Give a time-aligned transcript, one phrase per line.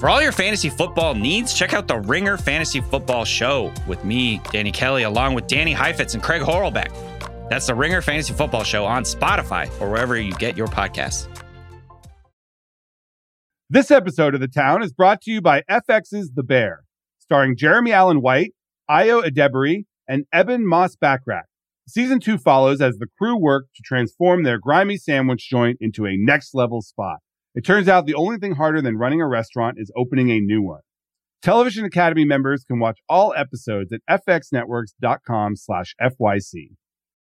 [0.00, 4.40] For all your fantasy football needs, check out the Ringer Fantasy Football Show with me,
[4.50, 6.90] Danny Kelly, along with Danny Heifetz and Craig Horlbeck.
[7.50, 11.28] That's the Ringer Fantasy Football Show on Spotify or wherever you get your podcasts.
[13.68, 16.84] This episode of The Town is brought to you by FX's The Bear,
[17.18, 18.54] starring Jeremy Allen White,
[18.90, 21.42] Ayo Edebiri, and Ebon Moss-Bachrach.
[21.86, 26.16] Season two follows as the crew work to transform their grimy sandwich joint into a
[26.16, 27.18] next level spot.
[27.54, 30.62] It turns out the only thing harder than running a restaurant is opening a new
[30.62, 30.82] one.
[31.42, 36.76] Television Academy members can watch all episodes at fxnetworks.com slash FYC.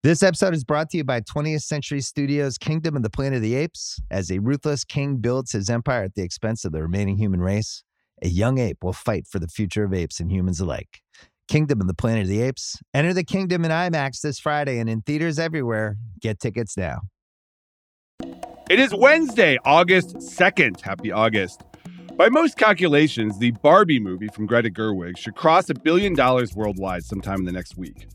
[0.03, 3.41] This episode is brought to you by 20th Century Studios' Kingdom of the Planet of
[3.41, 3.99] the Apes.
[4.09, 7.83] As a ruthless king builds his empire at the expense of the remaining human race,
[8.21, 11.01] a young ape will fight for the future of apes and humans alike.
[11.47, 12.81] Kingdom of the Planet of the Apes.
[12.93, 15.97] Enter the kingdom in IMAX this Friday and in theaters everywhere.
[16.19, 17.01] Get tickets now.
[18.67, 20.81] It is Wednesday, August 2nd.
[20.81, 21.61] Happy August.
[22.17, 27.03] By most calculations, the Barbie movie from Greta Gerwig should cross a billion dollars worldwide
[27.03, 28.07] sometime in the next week.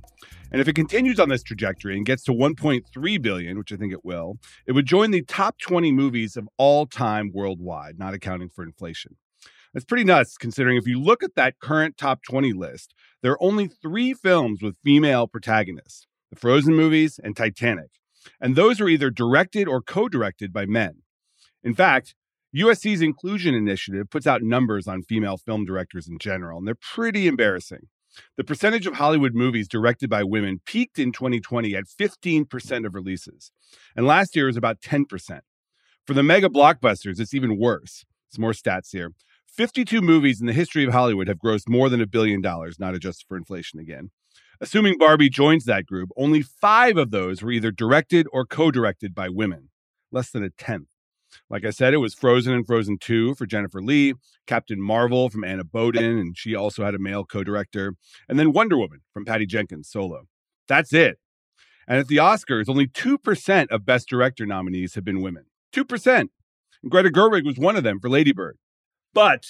[0.51, 3.93] And if it continues on this trajectory and gets to 1.3 billion, which I think
[3.93, 8.49] it will, it would join the top 20 movies of all time worldwide, not accounting
[8.49, 9.15] for inflation.
[9.73, 13.43] That's pretty nuts considering if you look at that current top 20 list, there are
[13.43, 18.00] only three films with female protagonists the Frozen movies and Titanic.
[18.41, 21.03] And those are either directed or co directed by men.
[21.63, 22.15] In fact,
[22.55, 27.29] USC's Inclusion Initiative puts out numbers on female film directors in general, and they're pretty
[27.29, 27.89] embarrassing.
[28.37, 33.53] The percentage of Hollywood movies directed by women peaked in 2020 at 15% of releases,
[33.95, 35.41] and last year was about 10%.
[36.07, 38.05] For the mega blockbusters, it's even worse.
[38.31, 39.13] Some more stats here.
[39.47, 42.95] 52 movies in the history of Hollywood have grossed more than a billion dollars, not
[42.95, 44.11] adjusted for inflation again.
[44.63, 49.15] Assuming Barbie joins that group, only five of those were either directed or co directed
[49.15, 49.71] by women,
[50.13, 50.89] less than a tenth.
[51.49, 54.15] Like I said, it was Frozen and Frozen 2 for Jennifer Lee,
[54.47, 57.95] Captain Marvel from Anna Boden, and she also had a male co director,
[58.29, 60.25] and then Wonder Woman from Patty Jenkins solo.
[60.69, 61.19] That's it.
[61.89, 65.47] And at the Oscars, only 2% of Best Director nominees have been women.
[65.73, 66.19] 2%.
[66.19, 66.31] And
[66.89, 68.59] Greta Gerwig was one of them for Lady Bird.
[69.13, 69.45] But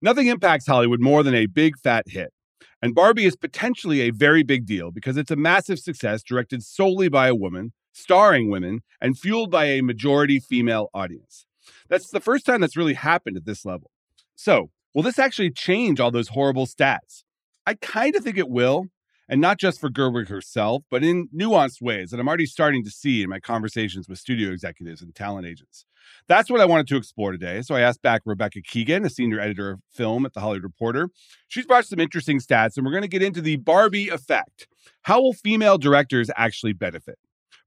[0.00, 2.32] nothing impacts Hollywood more than a big fat hit.
[2.82, 7.08] And Barbie is potentially a very big deal because it's a massive success directed solely
[7.08, 11.46] by a woman, starring women, and fueled by a majority female audience.
[11.88, 13.90] That's the first time that's really happened at this level.
[14.34, 17.22] So, will this actually change all those horrible stats?
[17.66, 18.86] I kind of think it will,
[19.28, 22.90] and not just for Gerwig herself, but in nuanced ways that I'm already starting to
[22.90, 25.84] see in my conversations with studio executives and talent agents.
[26.28, 27.62] That's what I wanted to explore today.
[27.62, 31.08] So I asked back Rebecca Keegan, a senior editor of film at The Hollywood Reporter.
[31.48, 34.66] She's brought some interesting stats, and we're going to get into the Barbie effect.
[35.02, 37.18] How will female directors actually benefit?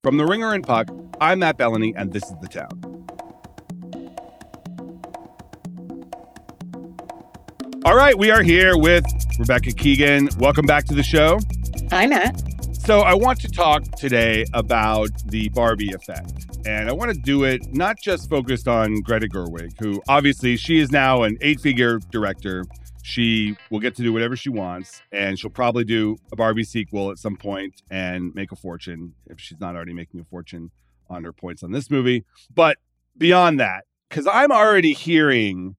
[0.03, 0.89] From The Ringer and Puck,
[1.19, 3.14] I'm Matt Belloni, and this is The Town.
[7.85, 9.06] All right, we are here with
[9.38, 10.29] Rebecca Keegan.
[10.40, 11.38] Welcome back to the show.
[11.91, 12.41] Hi, Matt.
[12.73, 16.47] So, I want to talk today about the Barbie effect.
[16.66, 20.79] And I want to do it not just focused on Greta Gerwig, who obviously she
[20.79, 22.66] is now an eight figure director.
[23.03, 27.12] She will get to do whatever she wants, and she'll probably do a Barbie sequel
[27.12, 30.72] at some point and make a fortune if she's not already making a fortune
[31.07, 32.25] on her points on this movie.
[32.51, 32.78] But
[33.16, 35.75] beyond that, because I'm already hearing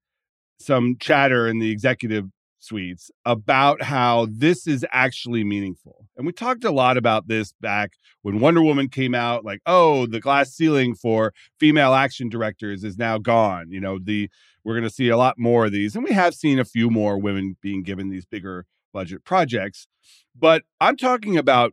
[0.59, 2.27] some chatter in the executive
[2.59, 6.07] suites about how this is actually meaningful.
[6.17, 10.07] And we talked a lot about this back when Wonder Woman came out like, oh,
[10.07, 13.71] the glass ceiling for female action directors is now gone.
[13.71, 14.29] You know, the
[14.65, 16.91] we're going to see a lot more of these and we have seen a few
[16.91, 19.87] more women being given these bigger budget projects.
[20.35, 21.73] But I'm talking about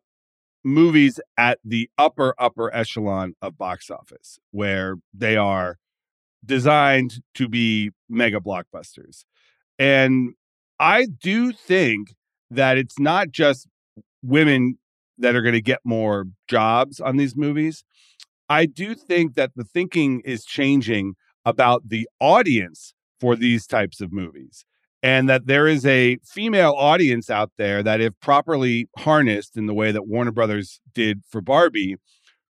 [0.64, 5.78] movies at the upper upper echelon of box office where they are
[6.46, 9.26] designed to be mega blockbusters.
[9.80, 10.34] And
[10.80, 12.16] I do think
[12.52, 13.68] that it's not just
[14.22, 14.78] women
[15.18, 17.84] that are going to get more jobs on these movies.
[18.50, 21.16] I do think that the thinking is changing
[21.46, 24.66] about the audience for these types of movies.
[25.02, 29.74] And that there is a female audience out there that, if properly harnessed in the
[29.74, 31.98] way that Warner Brothers did for Barbie,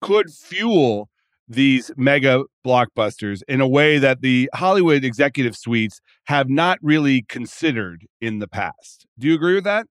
[0.01, 1.09] could fuel
[1.51, 8.06] these mega blockbusters in a way that the Hollywood executive suites have not really considered
[8.19, 9.06] in the past.
[9.19, 9.88] Do you agree with that?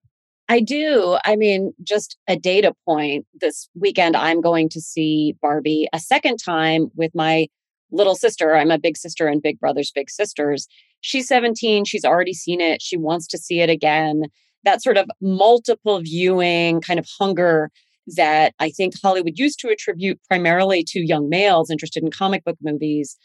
[0.49, 1.17] I do.
[1.23, 6.37] I mean, just a data point this weekend, I'm going to see Barbie a second
[6.37, 7.47] time with my
[7.91, 8.55] little sister.
[8.55, 10.67] I'm a big sister and Big Brothers Big Sisters.
[11.01, 11.85] She's 17.
[11.85, 12.81] She's already seen it.
[12.81, 14.23] She wants to see it again.
[14.63, 17.71] That sort of multiple viewing kind of hunger
[18.15, 22.57] that I think Hollywood used to attribute primarily to young males interested in comic book
[22.61, 23.17] movies,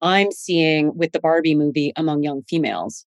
[0.00, 3.06] I'm seeing with the Barbie movie among young females.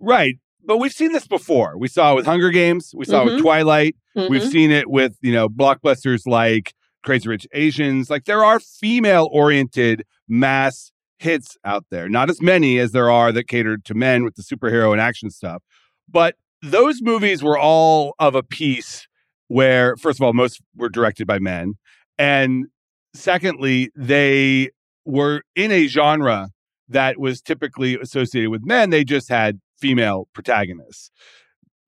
[0.00, 0.36] Right.
[0.64, 1.78] But we've seen this before.
[1.78, 2.92] We saw it with Hunger Games.
[2.94, 3.34] We saw it Mhm.
[3.34, 3.96] with Twilight.
[4.14, 4.50] We've Mhm.
[4.50, 6.74] seen it with, you know, blockbusters like
[7.04, 8.10] Crazy Rich Asians.
[8.10, 12.08] Like there are female oriented mass hits out there.
[12.08, 15.30] Not as many as there are that catered to men with the superhero and action
[15.30, 15.62] stuff.
[16.08, 19.06] But those movies were all of a piece
[19.48, 21.74] where, first of all, most were directed by men.
[22.18, 22.66] And
[23.14, 24.70] secondly, they
[25.04, 26.48] were in a genre
[26.88, 28.90] that was typically associated with men.
[28.90, 31.10] They just had female protagonists.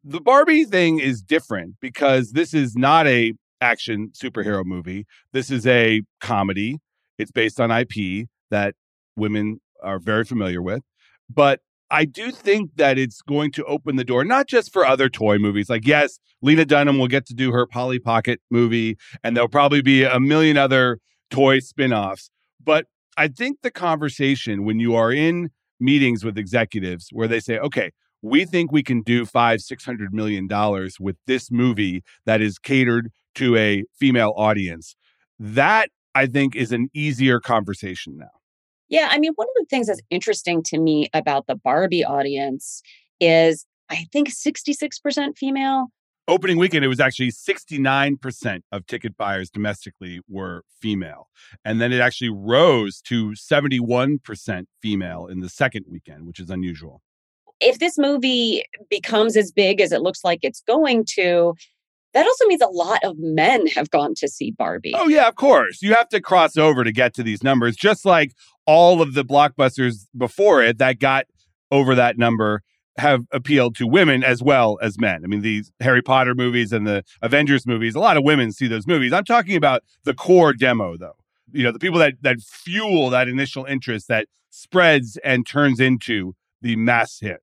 [0.05, 5.06] The Barbie thing is different because this is not a action superhero movie.
[5.32, 6.78] This is a comedy.
[7.19, 8.75] It's based on IP that
[9.16, 10.82] women are very familiar with.
[11.32, 15.08] But I do think that it's going to open the door, not just for other
[15.08, 15.70] toy movies.
[15.70, 19.81] Like, yes, Lena Dunham will get to do her Polly Pocket movie, and there'll probably
[19.81, 20.99] be a million other
[21.31, 22.31] toy spin offs.
[22.62, 22.87] But
[23.17, 25.50] I think the conversation when you are in
[25.81, 27.90] meetings with executives where they say, okay,
[28.20, 32.58] we think we can do five, six hundred million dollars with this movie that is
[32.58, 34.96] catered to a female audience.
[35.38, 38.38] That I think is an easier conversation now.
[38.88, 42.82] Yeah, I mean, one of the things that's interesting to me about the Barbie audience
[43.20, 45.87] is I think 66% female.
[46.26, 51.29] Opening weekend, it was actually 69% of ticket buyers domestically were female.
[51.64, 57.00] And then it actually rose to 71% female in the second weekend, which is unusual.
[57.61, 61.55] If this movie becomes as big as it looks like it's going to,
[62.19, 64.93] that also means a lot of men have gone to see Barbie.
[64.94, 65.81] Oh, yeah, of course.
[65.81, 68.32] You have to cross over to get to these numbers, just like
[68.67, 71.26] all of the blockbusters before it that got
[71.70, 72.62] over that number
[72.97, 75.23] have appealed to women as well as men.
[75.23, 78.67] I mean, these Harry Potter movies and the Avengers movies, a lot of women see
[78.67, 79.12] those movies.
[79.12, 81.14] I'm talking about the core demo, though.
[81.53, 86.35] You know, the people that that fuel that initial interest that spreads and turns into
[86.61, 87.41] the mass hit.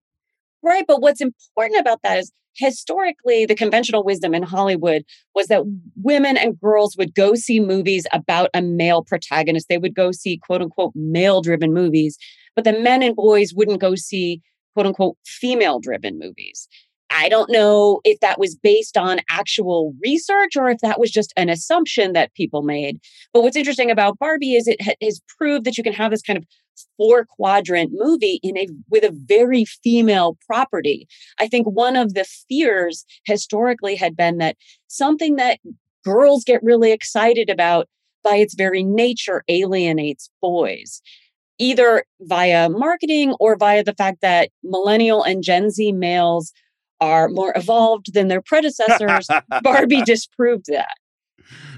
[0.61, 0.83] Right.
[0.85, 5.03] But what's important about that is historically, the conventional wisdom in Hollywood
[5.33, 5.63] was that
[5.95, 9.69] women and girls would go see movies about a male protagonist.
[9.69, 12.17] They would go see quote unquote male driven movies,
[12.55, 14.41] but the men and boys wouldn't go see
[14.73, 16.67] quote unquote female driven movies.
[17.15, 21.33] I don't know if that was based on actual research or if that was just
[21.37, 22.99] an assumption that people made.
[23.33, 26.37] But what's interesting about Barbie is it has proved that you can have this kind
[26.37, 26.45] of
[26.97, 31.07] four quadrant movie in a with a very female property.
[31.39, 34.57] I think one of the fears historically had been that
[34.87, 35.59] something that
[36.03, 37.87] girls get really excited about
[38.25, 41.01] by its very nature alienates boys
[41.57, 46.51] either via marketing or via the fact that millennial and Gen Z males
[47.01, 49.27] are more evolved than their predecessors.
[49.61, 50.95] Barbie disproved that.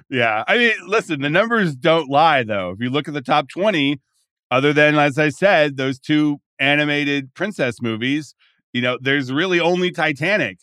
[0.10, 0.44] Yeah.
[0.48, 2.72] I mean, listen, the numbers don't lie, though.
[2.72, 4.00] If you look at the top 20,
[4.52, 8.36] other than, as I said, those two animated princess movies,
[8.74, 10.60] you know, there's really only Titanic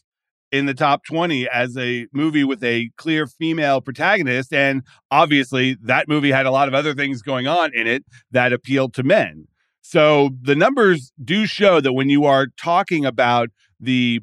[0.51, 4.53] in the top 20 as a movie with a clear female protagonist.
[4.53, 8.53] And obviously, that movie had a lot of other things going on in it that
[8.53, 9.49] appealed to men.
[9.83, 14.23] So the numbers do show that when you are talking about the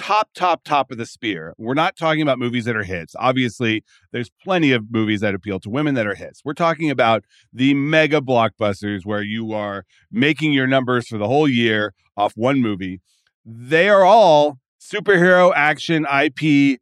[0.00, 3.14] top, top, top of the spear, we're not talking about movies that are hits.
[3.18, 6.40] Obviously, there's plenty of movies that appeal to women that are hits.
[6.42, 11.46] We're talking about the mega blockbusters where you are making your numbers for the whole
[11.46, 13.02] year off one movie.
[13.44, 16.80] They are all superhero action IP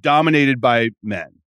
[0.00, 1.40] dominated by men.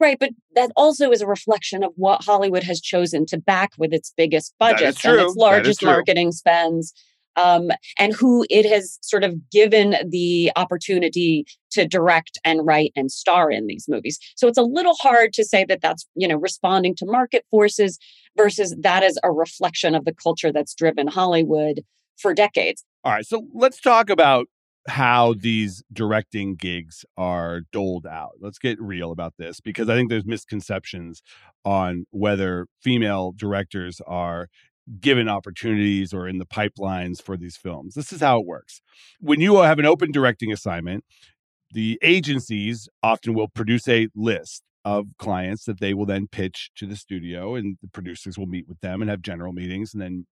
[0.00, 3.92] Right, but that also is a reflection of what Hollywood has chosen to back with
[3.92, 6.94] its biggest budgets and its largest marketing spends,
[7.36, 13.10] um, and who it has sort of given the opportunity to direct and write and
[13.10, 14.18] star in these movies.
[14.36, 17.98] So it's a little hard to say that that's you know responding to market forces
[18.36, 21.80] versus that is a reflection of the culture that's driven Hollywood
[22.18, 22.84] for decades.
[23.04, 24.46] All right, so let's talk about
[24.88, 28.32] how these directing gigs are doled out.
[28.40, 31.22] Let's get real about this because I think there's misconceptions
[31.64, 34.48] on whether female directors are
[35.00, 37.94] given opportunities or in the pipelines for these films.
[37.94, 38.80] This is how it works.
[39.20, 41.04] When you have an open directing assignment,
[41.72, 46.86] the agencies often will produce a list of clients that they will then pitch to
[46.86, 50.26] the studio and the producers will meet with them and have general meetings and then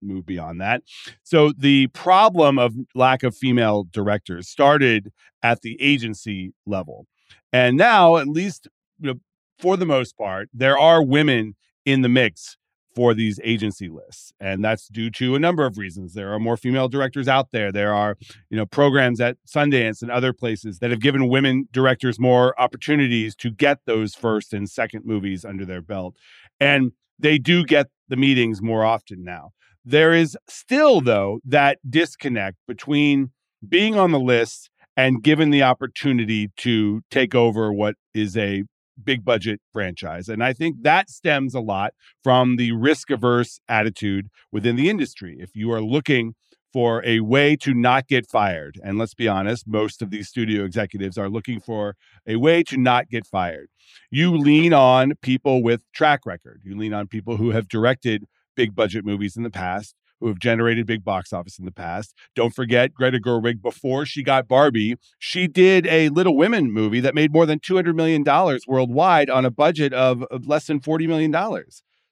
[0.00, 0.82] move beyond that.
[1.22, 7.06] So the problem of lack of female directors started at the agency level.
[7.52, 9.20] And now at least you know,
[9.58, 11.54] for the most part there are women
[11.84, 12.56] in the mix
[13.00, 16.12] for these agency lists and that's due to a number of reasons.
[16.12, 17.72] There are more female directors out there.
[17.72, 18.18] There are
[18.50, 23.34] you know programs at Sundance and other places that have given women directors more opportunities
[23.36, 26.14] to get those first and second movies under their belt
[26.60, 29.52] and they do get the meetings more often now.
[29.82, 33.30] There is still, though, that disconnect between
[33.66, 38.64] being on the list and given the opportunity to take over what is a
[39.04, 40.28] big budget franchise.
[40.28, 45.36] And I think that stems a lot from the risk averse attitude within the industry.
[45.38, 46.34] If you are looking
[46.72, 50.64] for a way to not get fired, and let's be honest, most of these studio
[50.64, 53.68] executives are looking for a way to not get fired,
[54.10, 56.60] you lean on people with track record.
[56.64, 60.38] You lean on people who have directed big budget movies in the past who have
[60.38, 62.14] generated big box office in the past.
[62.34, 67.14] Don't forget Greta Gerwig, before she got Barbie, she did a Little Women movie that
[67.14, 68.24] made more than $200 million
[68.66, 71.64] worldwide on a budget of, of less than $40 million.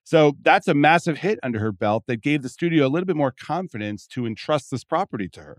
[0.04, 3.16] So that's a massive hit under her belt that gave the studio a little bit
[3.16, 5.58] more confidence to entrust this property to her.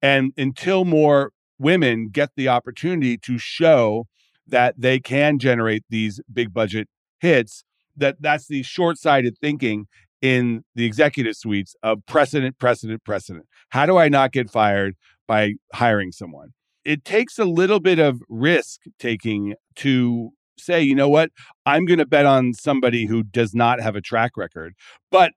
[0.00, 4.06] And until more women get the opportunity to show
[4.46, 6.88] that they can generate these big budget
[7.20, 7.62] hits,
[7.94, 9.86] that that's the short-sighted thinking
[10.22, 13.46] in the executive suites of precedent, precedent, precedent.
[13.70, 14.96] How do I not get fired
[15.26, 16.50] by hiring someone?
[16.84, 21.30] It takes a little bit of risk taking to say, you know what,
[21.64, 24.74] I'm going to bet on somebody who does not have a track record.
[25.10, 25.32] But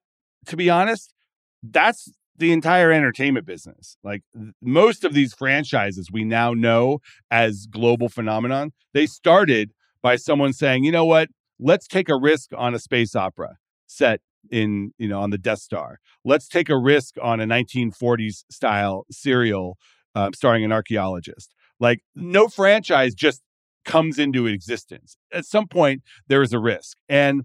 [0.48, 1.14] to be honest,
[1.62, 3.98] that's the entire entertainment business.
[4.04, 4.24] Like
[4.62, 7.00] most of these franchises we now know
[7.32, 9.72] as global phenomenon, they started
[10.02, 14.20] by someone saying, you know what, let's take a risk on a space opera set
[14.52, 16.00] in you know on the Death Star.
[16.24, 19.78] Let's take a risk on a 1940s style serial
[20.16, 21.54] uh, starring an archaeologist.
[21.80, 23.42] Like no franchise just
[23.86, 25.18] comes into existence.
[25.32, 27.44] At some point, there is a risk, and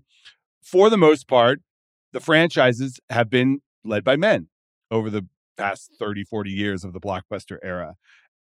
[0.63, 1.61] for the most part,
[2.13, 4.49] the franchises have been led by men
[4.91, 5.27] over the
[5.57, 7.95] past 30, 40 years of the blockbuster era.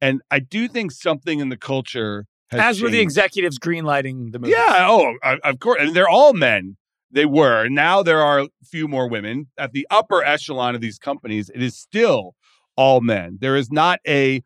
[0.02, 2.84] And I do think something in the culture has as changed.
[2.84, 4.52] were the executives greenlighting the movie.
[4.52, 4.88] Yeah.
[4.90, 5.82] Oh, of course.
[5.82, 6.78] And they're all men
[7.12, 7.68] they were.
[7.70, 9.48] Now there are a few more women.
[9.58, 12.36] At the upper echelon of these companies, it is still
[12.76, 13.38] all men.
[13.42, 14.44] There is not a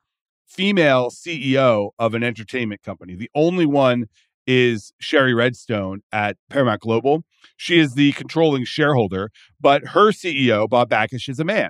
[0.48, 3.16] female CEO of an entertainment company.
[3.16, 4.06] The only one
[4.48, 7.24] is Shari Redstone at Paramount Global.
[7.56, 9.30] She is the controlling shareholder,
[9.62, 11.70] but her CEO, Bob Bakish, is a man.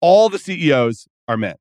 [0.00, 1.54] All the CEOs are men.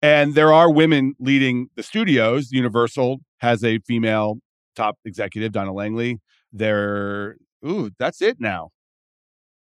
[0.00, 2.52] And there are women leading the studios.
[2.52, 4.36] Universal has a female
[4.76, 6.18] top executive, Donna Langley.
[6.52, 8.70] There Ooh, that's it now.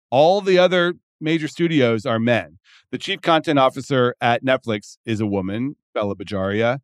[0.09, 2.59] All the other major studios are men.
[2.91, 6.79] The chief content officer at Netflix is a woman, Bella Bajaria.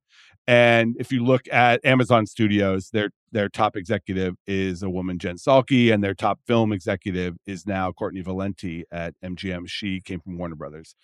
[0.48, 5.36] And if you look at Amazon Studios, their their top executive is a woman, Jen
[5.36, 9.68] Salke, and their top film executive is now Courtney Valenti at MGM.
[9.68, 10.96] She came from Warner Brothers.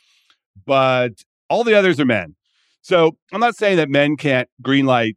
[0.66, 2.36] But all the others are men.
[2.82, 5.16] So I'm not saying that men can't greenlight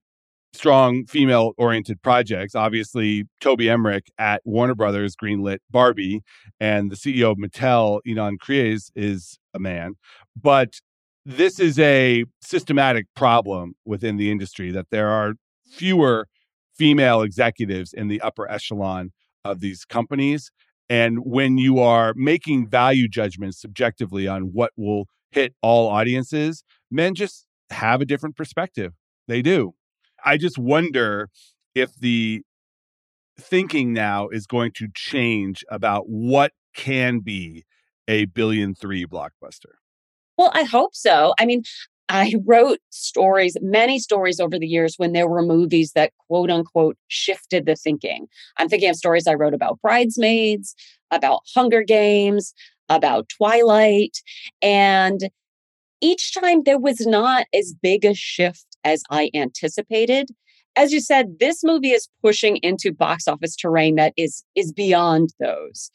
[0.53, 2.55] strong female oriented projects.
[2.55, 6.23] Obviously, Toby Emmerich at Warner Brothers greenlit Barbie,
[6.61, 9.95] and the CEO of Mattel, Ynon Kreiz, is a man.
[10.41, 10.81] But
[11.25, 15.35] this is a systematic problem within the industry that there are
[15.71, 16.27] fewer
[16.75, 19.11] female executives in the upper echelon
[19.45, 20.51] of these companies.
[20.89, 27.15] And when you are making value judgments subjectively on what will hit all audiences, men
[27.15, 28.95] just have a different perspective.
[29.27, 29.75] They do.
[30.25, 31.29] I just wonder
[31.75, 32.43] if the
[33.39, 37.65] thinking now is going to change about what can be
[38.09, 39.77] a billion three blockbuster.
[40.37, 41.35] Well, I hope so.
[41.39, 41.63] I mean,
[42.09, 46.97] I wrote stories, many stories over the years when there were movies that quote unquote
[47.09, 48.27] shifted the thinking.
[48.57, 50.75] I'm thinking of stories I wrote about Bridesmaids,
[51.11, 52.55] about Hunger Games,
[52.89, 54.19] about Twilight.
[54.63, 55.29] And
[56.01, 60.31] each time there was not as big a shift as I anticipated.
[60.77, 65.31] As you said, this movie is pushing into box office terrain that is is beyond
[65.41, 65.91] those.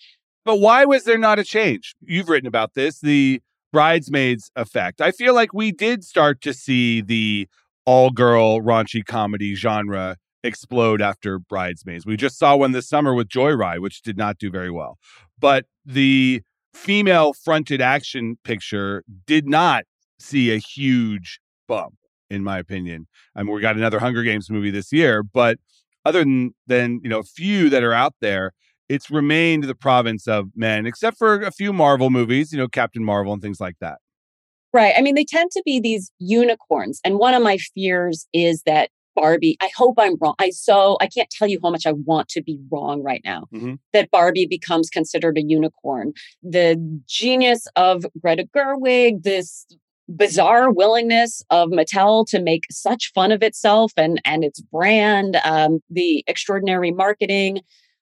[0.46, 1.96] But why was there not a change?
[2.02, 5.00] You've written about this, the bridesmaids effect.
[5.02, 7.48] I feel like we did start to see the
[7.86, 12.06] all girl raunchy comedy genre explode after Bridesmaids.
[12.06, 14.98] We just saw one this summer with Joyride, which did not do very well.
[15.40, 16.42] But the
[16.74, 19.86] female fronted action picture did not
[20.20, 21.96] see a huge bump
[22.34, 23.08] in my opinion.
[23.36, 25.58] I mean, we got another Hunger Games movie this year, but
[26.06, 28.54] other than than you know a few that are out there,
[28.90, 33.04] it's remained the province of men, except for a few Marvel movies, you know, Captain
[33.04, 34.00] Marvel and things like that.
[34.74, 34.94] Right.
[34.98, 38.90] I mean, they tend to be these unicorns, and one of my fears is that
[39.16, 39.58] Barbie.
[39.62, 40.36] I hope I'm wrong.
[40.40, 43.46] I so I can't tell you how much I want to be wrong right now.
[43.54, 43.76] Mm-hmm.
[43.94, 46.14] That Barbie becomes considered a unicorn.
[46.42, 49.68] The genius of Greta Gerwig, this
[50.08, 55.80] bizarre willingness of Mattel to make such fun of itself and and its brand, um,
[55.90, 57.62] the extraordinary marketing.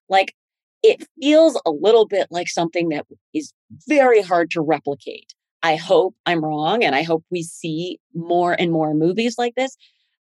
[0.10, 0.36] Like
[0.84, 3.54] it feels a little bit like something that is
[3.88, 5.34] very hard to replicate.
[5.64, 9.78] I hope I'm wrong and I hope we see more and more movies like this.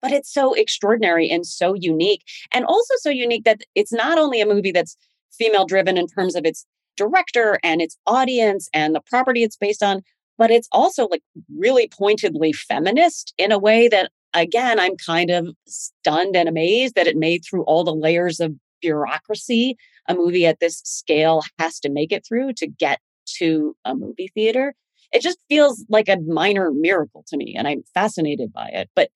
[0.02, 2.24] But it's so extraordinary and so unique.
[2.54, 4.96] And also so unique that it's not only a movie that's
[5.32, 6.66] female driven in terms of its
[6.96, 10.04] director and its audience and the property it's based on,
[10.38, 11.24] but it's also like
[11.58, 17.08] really pointedly feminist in a way that, again, I'm kind of stunned and amazed that
[17.08, 19.78] it made through all the layers of bureaucracy
[20.08, 23.00] a movie at this scale has to make it through to get
[23.38, 24.76] to a movie theater.
[25.12, 29.10] It just feels like a minor miracle to me, and I'm fascinated by it, but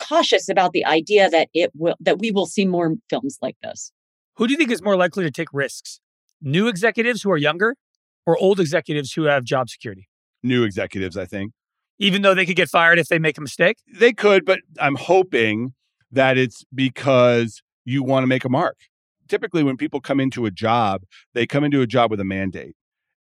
[0.00, 3.92] cautious about the idea that it will that we will see more films like this.
[4.36, 6.00] Who do you think is more likely to take risks?
[6.42, 7.76] New executives who are younger
[8.26, 10.08] or old executives who have job security?
[10.44, 11.52] New executives, I think.
[11.98, 13.78] Even though they could get fired if they make a mistake?
[13.92, 15.74] They could, but I'm hoping
[16.12, 18.76] that it's because you want to make a mark
[19.28, 21.02] typically when people come into a job,
[21.34, 22.76] they come into a job with a mandate.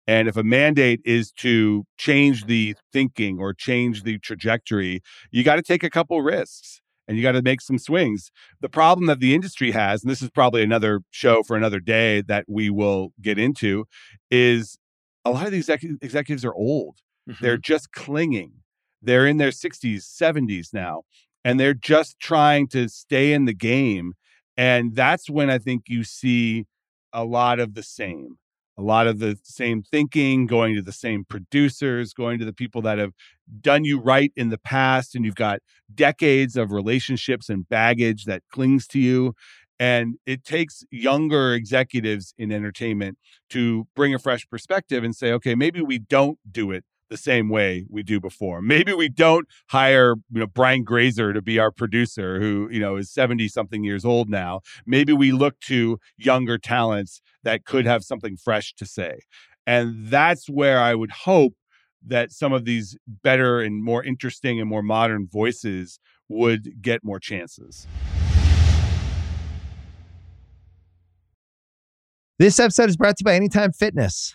[0.06, 5.00] And if a mandate is to change the thinking or change the trajectory,
[5.30, 8.30] you got to take a couple risks and you got to make some swings.
[8.60, 12.20] The problem that the industry has, and this is probably another show for another day
[12.22, 13.84] that we will get into,
[14.30, 14.76] is
[15.24, 16.98] a lot of these executives are old.
[17.28, 17.44] Mm-hmm.
[17.44, 18.52] They're just clinging.
[19.00, 21.02] They're in their 60s, 70s now,
[21.44, 24.14] and they're just trying to stay in the game
[24.56, 26.66] and that's when I think you see
[27.12, 28.36] a lot of the same,
[28.78, 32.82] a lot of the same thinking, going to the same producers, going to the people
[32.82, 33.12] that have
[33.60, 35.14] done you right in the past.
[35.14, 35.60] And you've got
[35.94, 39.34] decades of relationships and baggage that clings to you.
[39.80, 43.18] And it takes younger executives in entertainment
[43.50, 47.50] to bring a fresh perspective and say, okay, maybe we don't do it the same
[47.50, 48.62] way we do before.
[48.62, 52.96] Maybe we don't hire, you know, Brian Grazer to be our producer who, you know,
[52.96, 54.62] is 70 something years old now.
[54.86, 59.20] Maybe we look to younger talents that could have something fresh to say.
[59.66, 61.52] And that's where I would hope
[62.04, 66.00] that some of these better and more interesting and more modern voices
[66.30, 67.86] would get more chances.
[72.38, 74.34] This episode is brought to you by Anytime Fitness.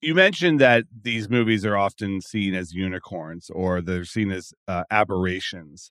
[0.00, 4.84] you mentioned that these movies are often seen as unicorns or they're seen as uh,
[4.90, 5.90] aberrations.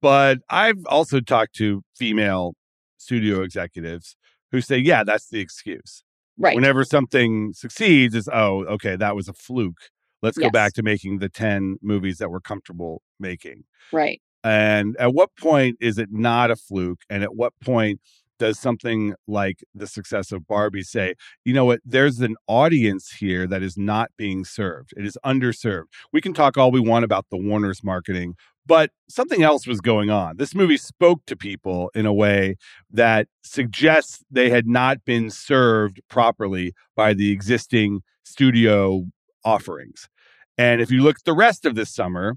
[0.00, 2.54] But I've also talked to female
[2.96, 4.16] studio executives
[4.52, 6.04] who say, yeah, that's the excuse.
[6.38, 6.54] Right.
[6.54, 9.90] Whenever something succeeds, is oh, okay, that was a fluke.
[10.22, 10.46] Let's yes.
[10.46, 13.64] go back to making the 10 movies that we're comfortable making.
[13.92, 14.20] Right.
[14.42, 17.00] And at what point is it not a fluke?
[17.10, 18.00] And at what point
[18.40, 23.46] does something like the success of Barbie say, you know what, there's an audience here
[23.46, 24.92] that is not being served.
[24.96, 25.84] It is underserved.
[26.12, 28.34] We can talk all we want about the Warner's marketing,
[28.66, 30.38] but something else was going on.
[30.38, 32.56] This movie spoke to people in a way
[32.90, 39.04] that suggests they had not been served properly by the existing studio
[39.44, 40.08] offerings.
[40.56, 42.36] And if you look at the rest of this summer,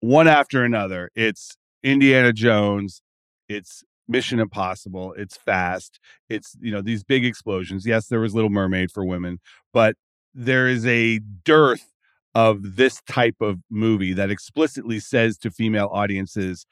[0.00, 3.00] one after another, it's Indiana Jones,
[3.48, 5.14] it's Mission Impossible.
[5.14, 6.00] It's fast.
[6.28, 7.86] It's, you know, these big explosions.
[7.86, 9.38] Yes, there was Little Mermaid for women,
[9.72, 9.96] but
[10.34, 11.92] there is a dearth
[12.34, 16.66] of this type of movie that explicitly says to female audiences,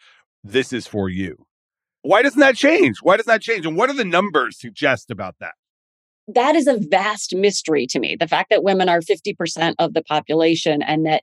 [0.45, 1.47] this is for you.
[2.03, 2.99] Why doesn't that change?
[3.03, 3.67] Why doesn't that change?
[3.67, 5.55] And what do the numbers suggest about that?
[6.29, 8.17] that is a vast mystery to me.
[8.17, 11.23] The fact that women are 50% of the population and that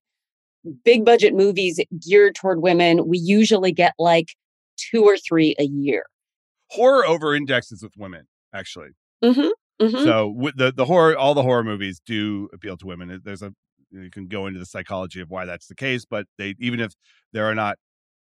[0.86, 4.28] big budget movies geared toward women, we usually get like
[4.92, 6.06] two or three a year.
[6.70, 8.90] Horror over indexes with women, actually.
[9.24, 9.86] Mm-hmm.
[9.86, 10.04] Mm-hmm.
[10.04, 13.22] So with the the horror, all the horror movies do appeal to women.
[13.24, 13.54] There's a
[13.92, 16.94] you can go into the psychology of why that's the case, but they even if
[17.32, 17.78] there are not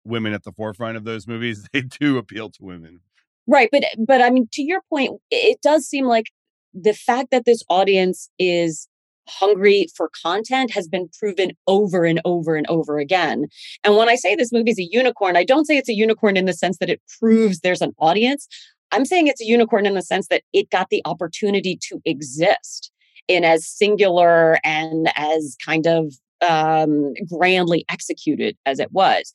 [0.06, 3.02] women at the forefront of those movies, they do appeal to women.
[3.46, 6.26] Right, but but I mean, to your point, it does seem like
[6.74, 8.88] the fact that this audience is
[9.28, 13.46] hungry for content has been proven over and over and over again.
[13.84, 16.46] And when I say this movie's a unicorn, I don't say it's a unicorn in
[16.46, 18.48] the sense that it proves there's an audience.
[18.92, 22.92] I'm saying it's a unicorn in the sense that it got the opportunity to exist
[23.28, 29.34] in as singular and as kind of um, grandly executed as it was.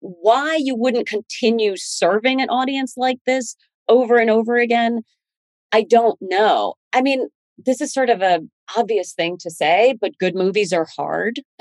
[0.00, 3.54] Why you wouldn't continue serving an audience like this
[3.88, 5.02] over and over again,
[5.70, 6.74] I don't know.
[6.92, 8.40] I mean, this is sort of a
[8.76, 11.40] obvious thing to say, but good movies are hard.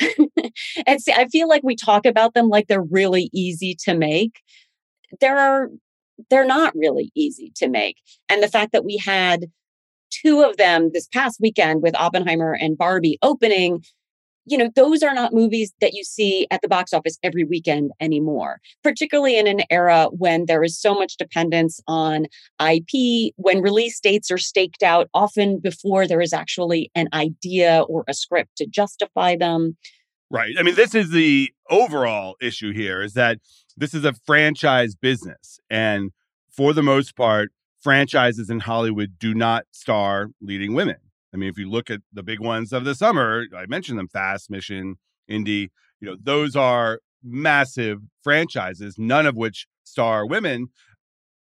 [0.85, 4.41] and see, I feel like we talk about them like they're really easy to make.
[5.19, 5.69] There are
[6.29, 7.97] they're not really easy to make.
[8.29, 9.47] And the fact that we had
[10.11, 13.83] two of them this past weekend with Oppenheimer and Barbie opening
[14.51, 17.91] you know, those are not movies that you see at the box office every weekend
[18.01, 22.25] anymore, particularly in an era when there is so much dependence on
[22.59, 28.03] IP, when release dates are staked out often before there is actually an idea or
[28.09, 29.77] a script to justify them.
[30.29, 30.53] Right.
[30.59, 33.39] I mean, this is the overall issue here is that
[33.77, 35.59] this is a franchise business.
[35.69, 36.11] And
[36.49, 40.97] for the most part, franchises in Hollywood do not star leading women.
[41.33, 44.07] I mean, if you look at the big ones of the summer, I mentioned them
[44.07, 44.95] Fast, Mission,
[45.27, 50.69] Indy, you know, those are massive franchises, none of which star women,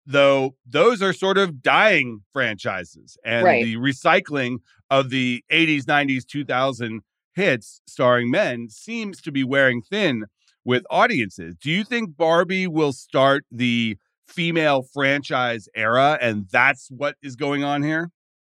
[0.05, 3.17] though those are sort of dying franchises.
[3.25, 3.65] And right.
[3.65, 4.59] the recycling
[4.91, 7.01] of the 80s, 90s, 2000
[7.35, 10.25] hits starring men seems to be wearing thin
[10.65, 11.57] with audiences.
[11.57, 13.97] Do you think Barbie will start the
[14.27, 18.11] female franchise era and that's what is going on here?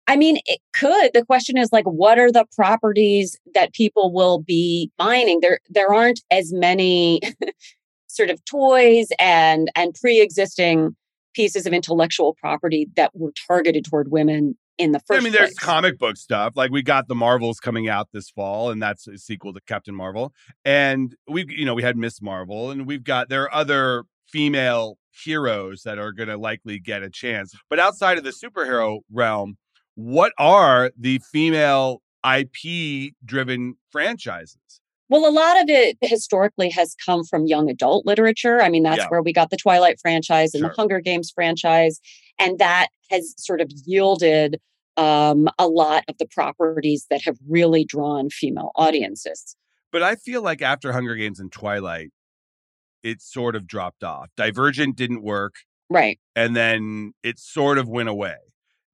[0.07, 1.13] I mean, it could.
[1.15, 5.41] The question is like, what are the properties that people will be mining?
[5.41, 7.21] There, there aren't as many
[8.07, 10.95] sort of toys and and pre-existing
[11.35, 15.21] pieces of intellectual property that were targeted toward women in the first.
[15.21, 16.55] I mean, there's comic book stuff.
[16.57, 19.95] Like we got the Marvels coming out this fall, and that's a sequel to Captain
[19.95, 20.33] Marvel.
[20.65, 24.99] And we, you know, we had Miss Marvel, and we've got there are other female
[25.11, 27.55] heroes that are going to likely get a chance.
[27.71, 29.57] But outside of the superhero realm,
[29.95, 34.59] what are the female IP driven franchises?
[35.11, 38.61] Well, a lot of it historically has come from young adult literature.
[38.63, 39.09] I mean, that's Yeah.
[39.09, 40.71] where we got the Twilight franchise and Sure.
[40.71, 42.01] the Hunger Games franchise.
[42.39, 44.61] And that has sort of yielded
[44.97, 49.57] um, a lot of the properties that have really drawn female audiences.
[49.91, 52.11] But I feel like after Hunger Games and Twilight,
[53.03, 54.29] it sort of dropped off.
[54.37, 55.55] Divergent didn't work,
[55.91, 56.21] Right.
[56.37, 58.37] and then it sort of went away.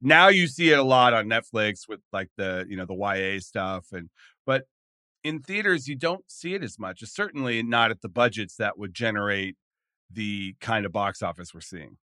[0.03, 3.41] Now you see it a lot on Netflix with like the you know the YA
[3.41, 4.09] stuff, and
[4.47, 4.65] but
[5.23, 7.03] in theaters you don't see it as much.
[7.03, 9.57] It's Certainly not at the budgets that would generate
[10.11, 11.97] the kind of box office we're seeing.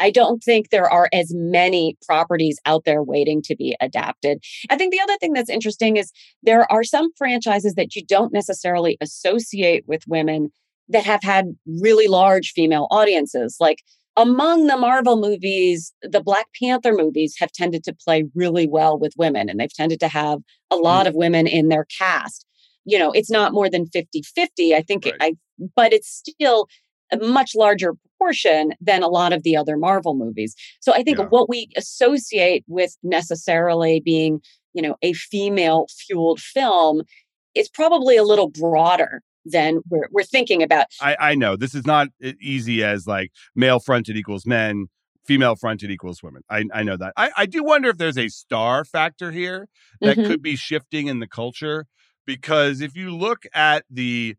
[0.00, 4.42] I don't think there are as many properties out there waiting to be adapted.
[4.68, 6.10] I think the other thing that's interesting is
[6.42, 10.50] there are some franchises that you don't necessarily associate with women
[10.88, 13.56] that have had really large female audiences.
[13.60, 13.78] Like
[14.16, 19.12] among the Marvel movies, the Black Panther movies have tended to play really well with
[19.16, 20.82] women, and they've tended to have a hmm.
[20.82, 22.46] lot of women in their cast.
[22.84, 24.74] You know, it's not more than 50 50.
[24.74, 25.14] I think, Right.
[25.20, 25.32] I,
[25.76, 26.66] but it's still
[27.12, 30.54] a much larger proportion than a lot of the other Marvel movies.
[30.80, 31.26] So I think Yeah.
[31.26, 34.40] what we associate with necessarily being,
[34.72, 37.02] you know, a female fueled film
[37.54, 40.86] is probably a little broader than we're, we're thinking about.
[41.00, 42.08] I, I know this is not
[42.40, 44.86] easy as like male fronted equals men,
[45.26, 46.42] female fronted equals women.
[46.50, 47.12] I, I know that.
[47.16, 49.68] I, I do wonder if there's a star factor here
[50.00, 50.26] that Mhm.
[50.26, 51.86] could be shifting in the culture
[52.26, 54.36] because if you look at the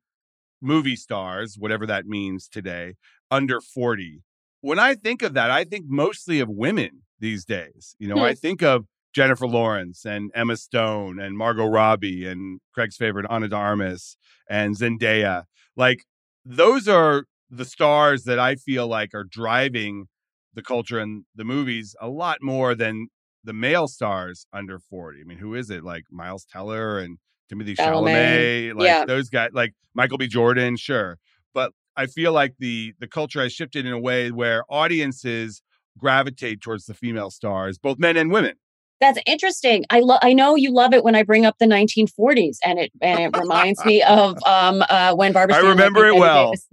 [0.62, 2.96] movie stars, whatever that means today,
[3.30, 4.22] under 40,
[4.62, 7.96] when I think of that, I think mostly of women these days.
[8.00, 8.24] You know, Hmm.
[8.24, 13.48] I think of Jennifer Lawrence and Emma Stone and Margot Robbie and Craig's favorite Ana
[13.48, 14.18] de Armas
[14.50, 15.44] and Zendaya.
[15.78, 16.04] Like
[16.46, 20.08] those are the stars that I feel like are driving
[20.54, 23.08] the culture and the movies a lot more than
[23.44, 25.22] the male stars under 40.
[25.22, 25.84] I mean, who is it?
[25.84, 27.18] Like Miles Teller and
[27.52, 28.72] Timothée Chalamet.
[28.72, 29.06] Chalamet, like Yeah.
[29.06, 30.28] those guys, like Michael B.
[30.28, 31.18] Jordan, sure.
[31.54, 35.62] But I feel like the the culture has shifted in a way where audiences
[35.98, 38.54] gravitate towards the female stars, both men and women.
[39.04, 39.84] That's interesting.
[39.90, 40.20] I love.
[40.22, 43.38] I know you love it when I bring up the 1940s, and it and it
[43.38, 45.58] reminds me of um uh when Barbara.
[45.58, 46.54] I remember it well.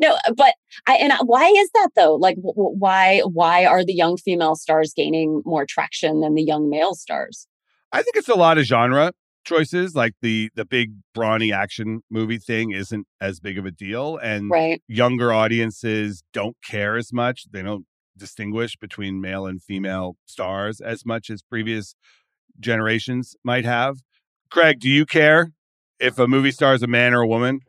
[0.00, 0.54] no, but
[0.88, 2.16] I and I, why is that though?
[2.16, 6.68] Like, w- why why are the young female stars gaining more traction than the young
[6.68, 7.46] male stars?
[7.92, 9.12] I think it's a lot of genre
[9.44, 9.94] choices.
[9.94, 14.50] Like the the big brawny action movie thing isn't as big of a deal, and
[14.50, 14.82] right.
[14.88, 17.44] younger audiences don't care as much.
[17.52, 17.86] They don't
[18.20, 19.72] distinguish between male and mm-hmm.
[19.72, 21.94] female stars as much as previous
[22.60, 23.96] generations might have.
[24.50, 25.52] Craig, do you care
[25.98, 27.60] if a movie star is a man or a woman?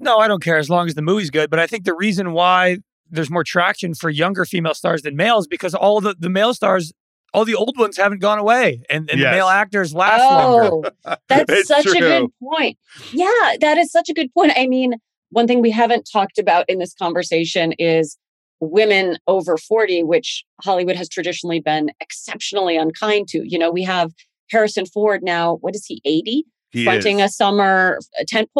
[0.00, 1.48] No, I don't care as long as the movie's good.
[1.48, 2.78] But I think the reason why
[3.10, 6.92] there's more traction for younger female stars than males because all the, the male stars
[7.34, 9.30] all the old ones haven't gone away and, and Yes.
[9.30, 10.90] the male actors last Oh, longer.
[11.28, 12.76] That's It's such a good point.
[13.12, 14.52] Yeah, that is such a good point.
[14.54, 14.94] I mean,
[15.30, 18.18] one thing we haven't talked about in this conversation is
[18.62, 23.42] women over 40, which Hollywood has traditionally been exceptionally unkind to.
[23.44, 24.12] You know, we have
[24.50, 26.44] Harrison Ford now, what is he, 80?
[26.70, 27.30] He fronting is.
[27.30, 28.50] a summer uh, tent.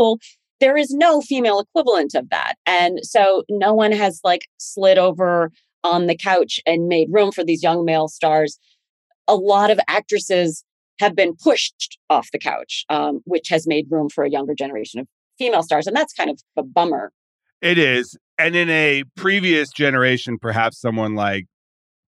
[0.60, 2.54] There is no female equivalent of that.
[2.66, 5.50] And so no one has like slid over
[5.84, 8.58] on the couch and made room for these young male stars.
[9.28, 10.64] A lot of actresses
[11.00, 15.00] have been pushed off the couch, um, which has made room for a younger generation
[15.00, 15.06] of
[15.38, 15.86] female stars.
[15.86, 17.12] And that's kind of a bummer.
[17.60, 18.16] It is.
[18.42, 21.46] And in a previous generation, perhaps someone like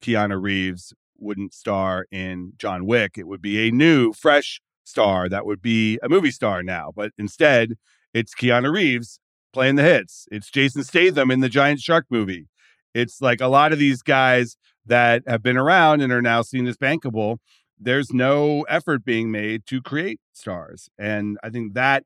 [0.02, 3.12] Keanu Reeves wouldn't star in John Wick.
[3.16, 6.90] It would be a new, fresh star that would be a movie star now.
[6.92, 7.74] But instead,
[8.12, 9.20] it's Keanu Reeves
[9.52, 10.26] playing the hits.
[10.32, 12.48] It's Jason Statham in the Giant Shark movie.
[12.94, 16.66] It's like a lot of these guys that have been around and are now seen
[16.66, 17.36] as bankable.
[17.78, 20.88] There's no effort being made to create stars.
[20.98, 22.02] And I think that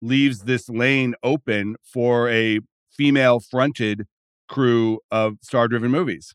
[0.00, 2.60] leaves this lane open for a
[2.96, 4.06] female fronted
[4.48, 6.34] crew of star driven movies.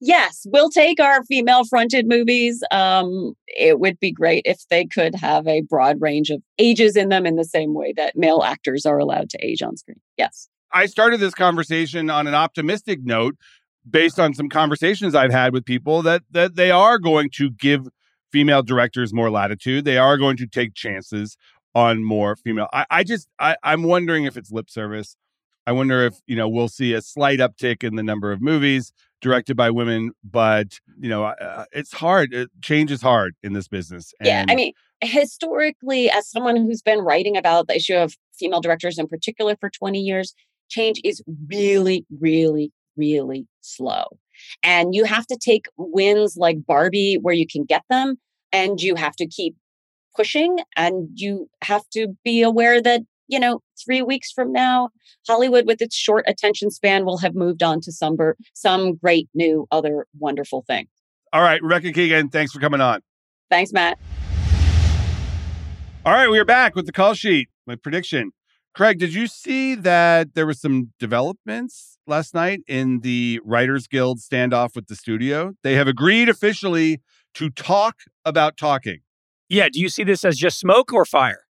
[0.00, 2.62] Yes, we'll take our female fronted movies.
[2.70, 7.08] Um, it would be great if they could have a broad range of ages in
[7.08, 10.00] them in the same way that male actors are allowed to age on screen.
[10.18, 10.48] Yes.
[10.72, 13.36] I started this conversation on an optimistic note
[13.88, 17.88] based on some conversations I've had with people that that they are going to give
[18.30, 19.84] female directors more latitude.
[19.86, 21.38] They are going to take chances
[21.74, 22.68] on more female.
[22.72, 25.16] I, I just I, I'm wondering if it's lip service.
[25.66, 28.92] I wonder if you know we'll see a slight uptick in the number of movies
[29.20, 32.34] directed by women, but you know uh, it's hard.
[32.34, 34.12] Uh, Change is hard in this business.
[34.20, 34.44] Yeah.
[34.48, 39.06] I mean, historically, as someone who's been writing about the issue of female directors in
[39.08, 40.34] particular for 20 years,
[40.68, 44.04] change is really, really, really slow.
[44.62, 48.16] And you have to take wins like Barbie where you can get them,
[48.52, 49.56] and you have to keep
[50.14, 54.90] pushing, and you have to be aware that, you know, three weeks from now,
[55.26, 59.28] Hollywood, with its short attention span, will have moved on to some, bur- some great
[59.34, 60.86] new other wonderful thing.
[61.32, 63.00] all right, Rebecca Keegan, thanks for coming on.
[63.50, 63.98] Thanks, Matt.
[66.04, 67.48] All right, we are back with the call sheet.
[67.66, 68.30] My prediction.
[68.74, 74.18] Craig, did you see that there was some developments last night in the Writers Guild
[74.18, 75.54] standoff with the studio?
[75.62, 77.00] They have agreed officially
[77.34, 78.98] to talk about talking.
[79.48, 79.68] Yeah.
[79.72, 81.45] Do you see this as just smoke or fire?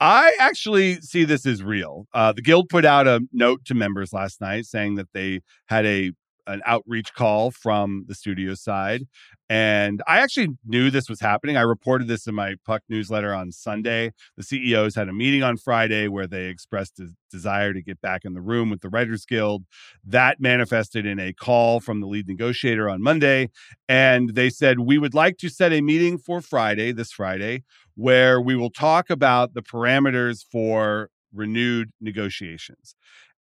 [0.00, 2.06] I actually see this as real.
[2.14, 5.84] Uh, the guild put out a note to members last night saying that they had
[5.86, 6.12] a
[6.48, 9.02] an outreach call from the studio side,
[9.48, 11.56] and I actually knew this was happening.
[11.56, 14.12] I reported this in my Puck newsletter on Sunday.
[14.36, 18.24] The CEOs had a meeting on Friday where they expressed a desire to get back
[18.24, 19.64] in the room with the Writers Guild.
[20.04, 23.50] That manifested in a call from the lead negotiator on Monday,
[23.88, 28.40] and they said we would like to set a meeting for Friday, this Friday, where
[28.40, 32.94] we will talk about the parameters for renewed negotiations.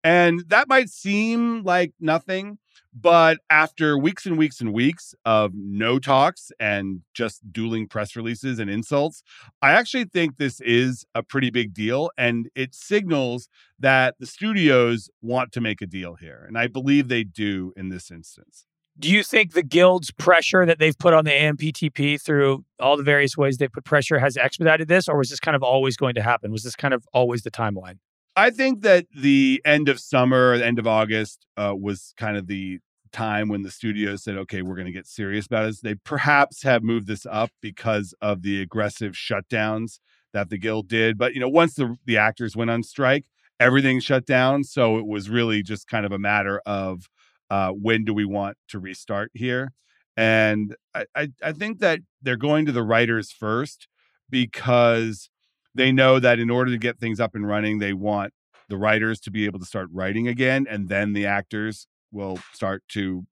[0.04, 2.58] And that might seem like nothing,
[2.98, 8.58] but after weeks and weeks and weeks of no talks and just dueling press releases
[8.58, 9.22] and insults,
[9.60, 12.10] I actually think this is a pretty big deal.
[12.16, 16.44] And it signals that the studios want to make a deal here.
[16.48, 18.64] And I believe they do in this instance.
[18.98, 23.02] Do you think the guild's pressure that they've put on the AMPTP through all the
[23.02, 26.14] various ways they put pressure has expedited this, or was this kind of always going
[26.14, 26.50] to happen?
[26.50, 27.98] Was this kind of always the timeline?
[28.36, 32.46] I think that the end of summer, the end of August, uh, was kind of
[32.46, 32.80] the
[33.12, 36.62] time when the studio said, "Okay, we're going to get serious about this." They perhaps
[36.62, 40.00] have moved this up because of the aggressive shutdowns
[40.34, 41.16] that the guild did.
[41.18, 43.24] But you know, once the the actors went on strike,
[43.58, 44.64] everything shut down.
[44.64, 47.08] So it was really just kind of a matter of
[47.50, 49.72] uh, when do we want to restart here.
[50.16, 53.88] And I, I, I think that they're going to the writers first
[54.30, 55.30] because
[55.76, 58.32] they know that in order to get things up and running, they want
[58.68, 62.82] the writers to be able to start writing again, and then the actors will start
[62.88, 63.24] to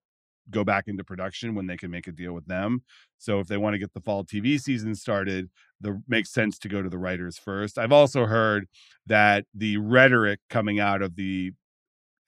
[0.50, 2.82] go back into production when they can make a deal with them.
[3.18, 5.48] So if they want to get the fall TV season started,
[5.80, 7.78] the makes sense to go to the writers first.
[7.78, 8.66] I've also heard
[9.06, 11.52] that the rhetoric coming out of the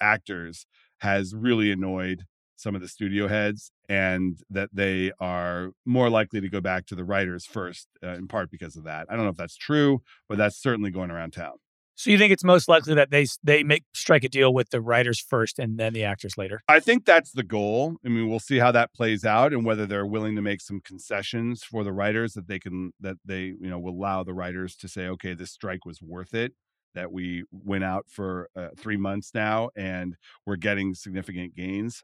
[0.00, 0.66] actors
[1.00, 2.24] has really annoyed
[2.56, 6.94] some of the studio heads and that they are more likely to go back to
[6.94, 9.06] the writers first uh, in part because of that.
[9.08, 11.54] I don't know if that's true, but that's certainly going around town.
[11.98, 14.82] So you think it's most likely that they they make strike a deal with the
[14.82, 16.60] writers first and then the actors later?
[16.68, 17.96] I think that's the goal.
[18.04, 20.80] I mean, we'll see how that plays out and whether they're willing to make some
[20.84, 24.76] concessions for the writers that they can that they you know will allow the writers
[24.76, 26.52] to say, okay, this strike was worth it.
[26.94, 32.02] That we went out for uh, three months now and we're getting significant gains.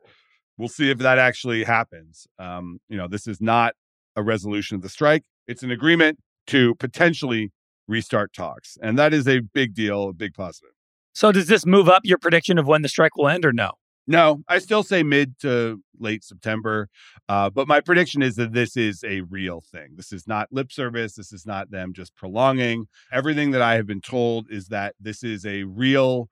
[0.63, 2.29] We'll see if that actually happens.
[2.39, 3.75] Um, you know, this is not
[4.15, 5.25] a resolution of the strike.
[5.49, 7.51] It's an agreement to potentially
[7.89, 8.79] restart talks.
[8.81, 10.71] And that is a big deal, a big positive.
[11.15, 13.73] So does this move up your prediction of when the strike will end or no?
[14.07, 16.89] No, I still say mid to late September.
[17.29, 19.95] Uh, but my prediction is that this is a real thing.
[19.97, 21.17] This is not lip service.
[21.17, 22.87] This is not them just prolonging.
[23.11, 26.29] Everything that I have been told is that this is a real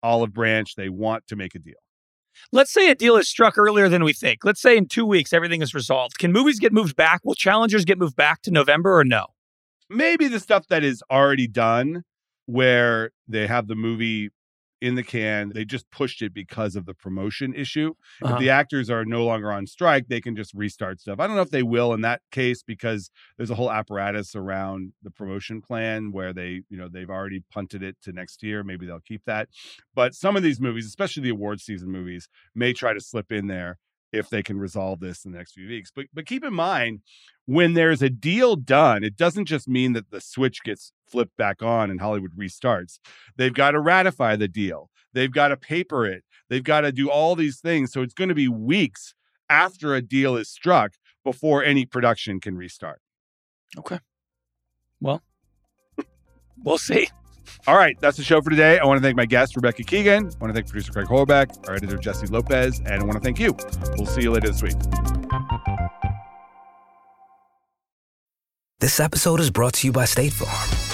[0.00, 0.76] olive branch.
[0.76, 1.74] They want to make a deal.
[2.52, 4.44] Let's say a deal is struck earlier than we think.
[4.44, 6.18] Let's say in two weeks everything is resolved.
[6.18, 7.20] Can movies get moved back?
[7.24, 9.26] Will challengers get moved back to November or no?
[9.88, 12.02] maybe the stuff that is already done
[12.46, 14.30] where they have the movie
[14.84, 15.50] in the can.
[15.54, 17.94] They just pushed it because of the promotion issue.
[18.22, 18.34] Uh-huh.
[18.34, 21.18] If the actors are no longer on strike, they can just restart stuff.
[21.20, 24.92] I don't know if they will in that case because there's a whole apparatus around
[25.02, 28.62] the promotion plan where they, you know, they've already punted it to next year.
[28.62, 29.48] Maybe they'll keep that.
[29.94, 33.46] But some of these movies, especially the award season movies, may try to slip in
[33.46, 33.78] there
[34.12, 35.90] if they can resolve this in the next few weeks.
[35.94, 37.00] But but keep in mind
[37.46, 41.62] when there's a deal done, it doesn't just mean that the switch gets flipped back
[41.62, 42.98] on and Hollywood restarts.
[43.36, 44.90] They've got to ratify the deal.
[45.12, 46.24] They've got to paper it.
[46.48, 47.92] They've got to do all these things.
[47.92, 49.14] So it's going to be weeks
[49.48, 53.00] after a deal is struck before any production can restart.
[53.78, 53.98] Okay.
[55.00, 55.22] Well,
[56.62, 57.08] we'll see.
[57.66, 58.78] All right, that's the show for today.
[58.78, 60.26] I want to thank my guest, Rebecca Keegan.
[60.26, 63.20] I want to thank producer Craig Horlbeck, our editor, Jessie Lopez, and I want to
[63.20, 63.54] thank you.
[63.96, 64.74] We'll see you later this week.
[68.80, 70.93] This episode is brought to you by State Farm.